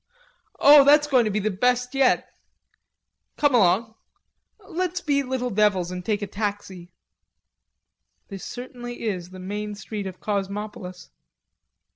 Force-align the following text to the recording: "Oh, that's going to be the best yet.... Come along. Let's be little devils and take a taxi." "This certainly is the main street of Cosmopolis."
"Oh, 0.59 0.83
that's 0.83 1.05
going 1.05 1.25
to 1.25 1.29
be 1.29 1.37
the 1.37 1.51
best 1.51 1.93
yet.... 1.93 2.27
Come 3.37 3.53
along. 3.53 3.93
Let's 4.67 4.99
be 4.99 5.21
little 5.21 5.51
devils 5.51 5.91
and 5.91 6.03
take 6.03 6.23
a 6.23 6.25
taxi." 6.27 6.91
"This 8.27 8.43
certainly 8.43 9.03
is 9.03 9.29
the 9.29 9.37
main 9.37 9.75
street 9.75 10.07
of 10.07 10.19
Cosmopolis." 10.19 11.11